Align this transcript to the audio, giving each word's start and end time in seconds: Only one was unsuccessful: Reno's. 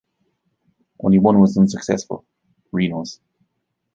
Only 0.99 1.19
one 1.19 1.39
was 1.41 1.55
unsuccessful: 1.59 2.25
Reno's. 2.71 3.21